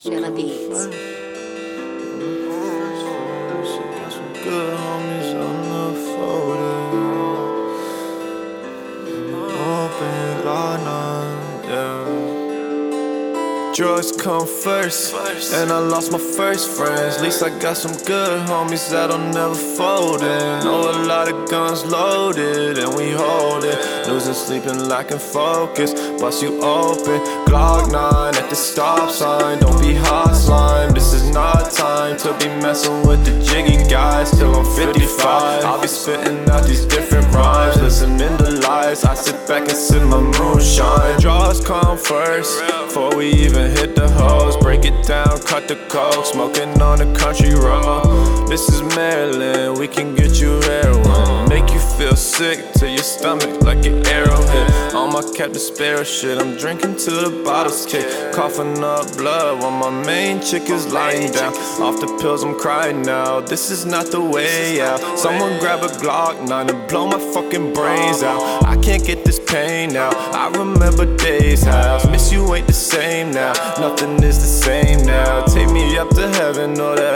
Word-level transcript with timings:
Shilla 0.00 0.30
Beats. 0.32 0.86
Good 4.44 4.78
homies 4.78 5.34
on 5.34 5.56
the 5.72 5.86
photo. 6.06 6.72
Open 9.74 10.44
God, 10.44 10.80
yeah. 11.64 12.04
Drugs 13.74 14.12
come 14.12 14.46
first, 14.46 15.14
and 15.54 15.72
I 15.72 15.78
lost 15.80 16.12
my 16.12 16.18
first 16.18 16.68
friends. 16.70 17.16
At 17.16 17.22
least 17.22 17.42
I 17.42 17.50
got 17.58 17.76
some 17.76 17.96
good 18.06 18.46
homies 18.46 18.88
that'll 18.88 19.18
never 19.18 19.56
fold 19.56 20.22
in. 20.22 20.64
Know 20.64 20.92
a 20.92 21.02
lot 21.06 21.28
of 21.28 21.50
guns 21.50 21.84
loaded, 21.84 22.78
and 22.78 22.94
we 22.94 23.10
hold 23.10 23.64
it. 23.64 23.97
Losing 24.08 24.32
sleep 24.32 24.64
and 24.64 24.88
lacking 24.88 25.18
focus. 25.18 25.92
Bust 26.18 26.42
you 26.42 26.62
open, 26.62 27.20
Glock 27.44 27.92
9 27.92 28.34
at 28.36 28.48
the 28.48 28.56
stop 28.56 29.10
sign. 29.10 29.58
Don't 29.58 29.78
be 29.82 29.92
hot 29.92 30.32
slime, 30.32 30.92
this 30.92 31.12
is 31.12 31.28
not 31.28 31.70
time 31.70 32.16
to 32.20 32.32
be 32.38 32.46
messing 32.62 33.06
with 33.06 33.22
the 33.26 33.38
jiggy 33.44 33.76
guys. 33.86 34.30
Till 34.30 34.54
I'm 34.56 34.64
55, 34.64 35.62
I'll 35.62 35.82
be 35.82 35.88
spitting 35.88 36.48
out 36.48 36.64
these 36.64 36.86
different 36.86 37.26
rhymes. 37.34 37.82
Listening 37.82 38.38
to 38.38 38.50
lies, 38.66 39.04
I 39.04 39.12
sit 39.12 39.46
back 39.46 39.68
and 39.68 39.76
sip 39.76 40.02
my 40.04 40.20
moonshine. 40.20 41.20
Draws 41.20 41.62
come 41.66 41.98
first, 41.98 42.62
before 42.86 43.14
we 43.14 43.26
even 43.32 43.76
hit 43.76 43.94
the 43.94 44.08
hose. 44.12 44.56
Break 44.56 44.86
it 44.86 45.06
down, 45.06 45.38
cut 45.42 45.68
the 45.68 45.76
coke, 45.90 46.24
smoking 46.24 46.80
on 46.80 46.98
the 46.98 47.12
country 47.12 47.54
road. 47.54 48.48
This 48.48 48.70
is 48.70 48.80
Maryland, 48.96 49.78
we 49.78 49.86
can 49.86 50.14
get 50.14 50.40
you 50.40 50.62
heroin. 50.62 50.87
Sick 52.38 52.72
to 52.74 52.88
your 52.88 53.02
stomach 53.02 53.62
like 53.62 53.84
an 53.84 54.06
arrowhead. 54.06 54.94
On 54.94 55.12
my 55.12 55.22
Captain 55.36 55.58
Sparrow 55.58 56.04
shit, 56.04 56.38
I'm 56.40 56.56
drinking 56.56 56.94
till 56.94 57.28
the 57.28 57.42
bottles 57.42 57.84
kick. 57.84 58.06
Coughing 58.32 58.78
up 58.84 59.16
blood 59.16 59.60
while 59.60 59.72
my 59.72 59.90
main 60.06 60.40
chick 60.40 60.70
is 60.70 60.92
lying 60.92 61.32
down. 61.32 61.52
Off 61.82 62.00
the 62.00 62.06
pills, 62.22 62.44
I'm 62.44 62.56
crying 62.56 63.02
now. 63.02 63.40
This 63.40 63.72
is 63.72 63.84
not 63.84 64.12
the 64.12 64.20
way 64.20 64.80
out. 64.80 65.00
Someone 65.18 65.58
grab 65.58 65.82
a 65.82 65.88
Glock 65.88 66.48
9 66.48 66.70
and 66.70 66.88
blow 66.88 67.08
my 67.08 67.18
fucking 67.18 67.72
brains 67.72 68.22
out. 68.22 68.40
I 68.64 68.76
can't 68.76 69.04
get 69.04 69.24
this 69.24 69.40
pain 69.40 69.92
now. 69.92 70.10
I 70.30 70.48
remember 70.56 71.16
days 71.16 71.64
house. 71.64 72.06
Miss 72.06 72.30
you 72.32 72.54
ain't 72.54 72.68
the 72.68 72.72
same 72.72 73.32
now. 73.32 73.52
Nothing 73.80 74.22
is 74.22 74.38
the 74.38 74.52
same 74.64 75.04
now. 75.04 75.44
Take 75.46 75.70
me 75.72 75.98
up 75.98 76.10
to 76.10 76.28
heaven 76.28 76.80
or 76.80 76.94
the 76.94 77.07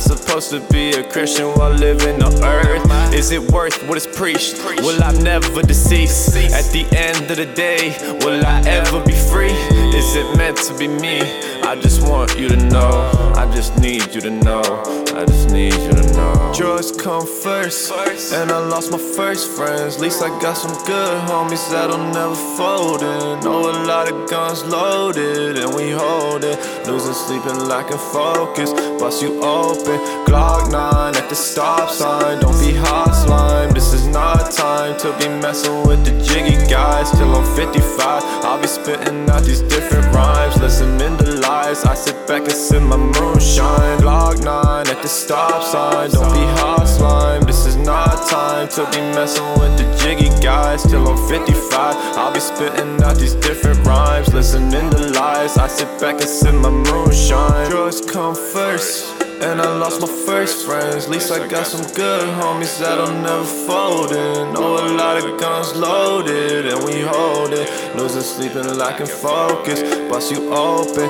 Supposed 0.00 0.50
to 0.50 0.60
be 0.72 0.90
a 0.92 1.04
Christian 1.04 1.46
while 1.56 1.72
living 1.72 2.22
on 2.22 2.32
earth? 2.42 3.14
Is 3.14 3.30
it 3.30 3.42
worth 3.52 3.86
what 3.86 3.96
is 3.98 4.06
preached? 4.06 4.56
Will 4.78 5.02
I 5.04 5.12
never 5.12 5.62
decease? 5.62 6.34
At 6.52 6.72
the 6.72 6.86
end 6.96 7.30
of 7.30 7.36
the 7.36 7.46
day, 7.46 7.96
will 8.24 8.44
I 8.44 8.60
ever 8.66 9.04
be 9.04 9.12
free? 9.12 9.52
Is 9.94 10.16
it 10.16 10.36
meant 10.36 10.56
to 10.68 10.76
be 10.76 10.88
me? 10.88 11.59
I 11.70 11.76
just 11.76 12.02
want 12.02 12.36
you 12.36 12.48
to 12.48 12.56
know. 12.56 13.32
I 13.36 13.48
just 13.54 13.78
need 13.78 14.12
you 14.12 14.20
to 14.22 14.30
know. 14.30 14.60
I 15.14 15.24
just 15.24 15.50
need 15.50 15.72
you 15.72 15.92
to 15.92 16.02
know. 16.14 16.52
Drugs 16.52 16.90
come 16.90 17.24
first, 17.24 17.92
and 18.32 18.50
I 18.50 18.58
lost 18.58 18.90
my 18.90 18.98
first 18.98 19.48
friends. 19.56 19.94
At 19.94 20.00
least 20.00 20.20
I 20.20 20.30
got 20.40 20.54
some 20.56 20.74
good 20.84 21.28
homies 21.28 21.70
that'll 21.70 22.10
never 22.12 22.34
fold 22.56 23.02
in. 23.02 23.38
Know 23.44 23.70
a 23.70 23.86
lot 23.86 24.10
of 24.10 24.28
guns 24.28 24.64
loaded, 24.64 25.58
and 25.58 25.72
we 25.72 25.92
hold 25.92 26.42
it. 26.42 26.58
Losing 26.88 27.14
sleep 27.14 27.46
and 27.46 27.68
lacking 27.68 27.98
focus. 27.98 28.72
Bust 28.98 29.22
you 29.22 29.40
open, 29.40 30.00
Glock 30.26 30.72
9 30.72 31.14
at 31.14 31.28
the 31.28 31.36
stop 31.36 31.88
sign. 31.90 32.40
Don't 32.40 32.58
be 32.58 32.74
hot 32.74 33.12
slime. 33.12 33.59
This 33.59 33.59
is 33.59 33.59
not 34.12 34.50
time 34.50 34.98
to 34.98 35.16
be 35.18 35.28
messing 35.28 35.86
with 35.86 36.04
the 36.04 36.12
jiggy 36.22 36.56
guys. 36.68 37.10
Till 37.10 37.34
I'm 37.34 37.44
55, 37.56 38.22
I'll 38.44 38.60
be 38.60 38.66
spitting 38.66 39.28
out 39.30 39.42
these 39.42 39.62
different 39.62 40.06
rhymes. 40.14 40.56
Listening 40.60 41.16
to 41.18 41.40
lies, 41.40 41.84
I 41.84 41.94
sit 41.94 42.26
back 42.26 42.42
and 42.42 42.52
sip 42.52 42.82
my 42.82 42.96
moonshine. 42.96 44.00
Glock 44.00 44.42
9 44.42 44.88
at 44.88 45.02
the 45.02 45.08
stop 45.08 45.62
sign. 45.62 46.10
Don't 46.10 46.32
be 46.32 46.44
hot 46.60 46.84
slime. 46.86 47.42
This 47.42 47.66
is 47.66 47.76
not 47.76 48.28
time 48.28 48.68
to 48.68 48.84
be 48.90 49.00
messing 49.14 49.50
with 49.60 49.76
the 49.78 49.86
jiggy 50.02 50.28
guys. 50.42 50.82
Till 50.82 51.06
I'm 51.06 51.28
55, 51.28 51.94
I'll 52.16 52.32
be 52.32 52.40
spitting 52.40 53.02
out 53.02 53.16
these 53.16 53.34
different 53.34 53.84
rhymes. 53.86 54.32
Listening 54.32 54.90
to 54.90 54.98
lies, 55.12 55.56
I 55.56 55.68
sit 55.68 56.00
back 56.00 56.20
and 56.20 56.28
sip 56.28 56.54
my 56.54 56.70
moonshine. 56.70 57.70
Drugs 57.70 58.00
come 58.00 58.34
first. 58.34 59.19
And 59.42 59.58
I 59.58 59.74
lost 59.78 60.02
my 60.02 60.06
first 60.26 60.66
friends. 60.66 61.04
At 61.04 61.10
least 61.10 61.32
I 61.32 61.48
got 61.48 61.66
some 61.66 61.86
good 61.94 62.28
homies 62.40 62.78
that'll 62.78 63.10
never 63.22 63.44
fold 63.44 64.12
in. 64.12 64.52
Know 64.52 64.76
a 64.76 64.92
lot 64.92 65.16
of 65.16 65.40
guns 65.40 65.74
loaded, 65.74 66.66
and 66.66 66.84
we 66.84 67.00
hold 67.00 67.54
it. 67.54 67.96
Losing 67.96 68.20
sleep 68.20 68.54
and 68.54 68.76
lacking 68.76 69.06
focus. 69.06 69.80
Bust 70.10 70.30
you 70.30 70.52
open, 70.52 71.08